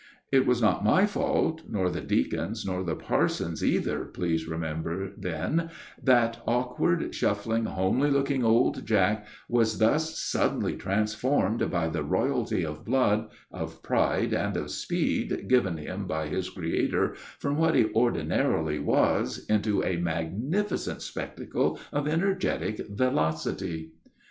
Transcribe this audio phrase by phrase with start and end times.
[0.31, 5.69] It was not my fault, nor the deacon's, nor the parson's either, please remember, then,
[6.03, 12.83] that awkward, shuffling, homely looking old Jack was thus suddenly transformed, by the royalty of
[12.83, 18.79] blood, of pride, and of speed given him by his Creator, from what he ordinarily
[18.79, 23.91] was, into a magnificent spectacle of energetic velocity.